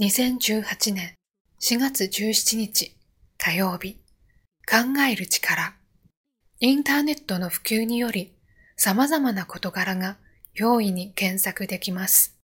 [0.00, 1.14] 2018年
[1.60, 2.96] 4月17日
[3.38, 3.94] 火曜日
[4.68, 5.74] 考える力
[6.58, 8.34] インターネットの普及により
[8.76, 10.16] 様々な事柄が
[10.52, 12.36] 容易に検索できます。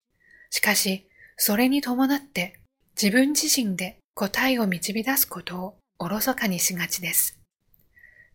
[0.52, 1.08] しかし、
[1.38, 2.60] それに伴って
[2.96, 7.40] 自分自身で答えを導き出すことをおろそかにしがちです。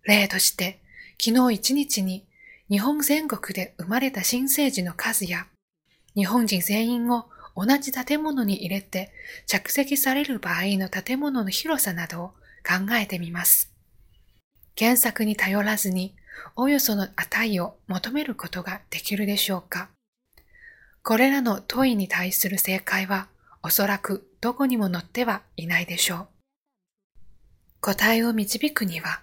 [0.03, 0.81] 例として、
[1.25, 2.27] 昨日一日に
[2.69, 5.47] 日本全国で生まれた新生児の数や、
[6.17, 7.27] 日本人全員を
[7.57, 9.13] 同じ建物に入れて
[9.47, 12.29] 着席される場合の建物の広さなどを
[12.67, 13.71] 考えてみます。
[14.75, 16.15] 検索に頼らずに、
[16.57, 19.89] およその値を求めることができるでしょうか
[21.03, 23.29] これらの問いに対する正解は、
[23.63, 26.29] おそらくどこにも載ってはいないでしょう。
[27.81, 29.23] 答えを導くには、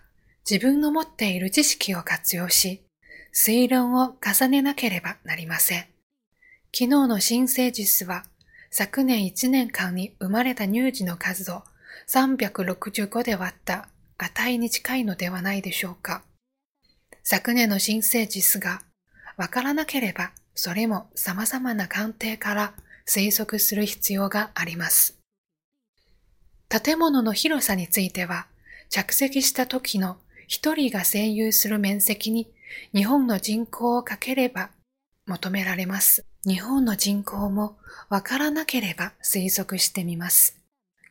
[0.49, 2.83] 自分の持っている知識を活用し、
[3.33, 5.90] 推論を重ねなければなりません。
[6.73, 8.23] 昨日の新生児数は、
[8.69, 11.63] 昨年1年間に生まれた乳児の数を
[12.07, 16.23] 365で割った値に近いのではないでしょうか。
[17.23, 18.81] 昨年の新生児数が
[19.35, 22.73] わからなければ、それも様々な鑑定から
[23.05, 25.17] 推測する必要があります。
[26.69, 28.47] 建物の広さについては、
[28.89, 30.15] 着席した時の
[30.47, 32.49] 一人が占有する面積に
[32.93, 34.69] 日本の人口をかければ
[35.25, 36.25] 求められます。
[36.43, 37.77] 日本の人口も
[38.09, 40.57] わからなければ推測してみます。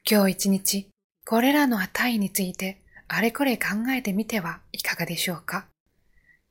[0.05, 0.89] 今日一日、
[1.25, 5.67] これらの値についてあれこれ考えてみてはいかがでしょうか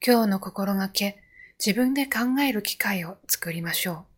[0.06, 1.22] 今日の心がけ、
[1.60, 4.09] 自分で考える機会を作りましょう。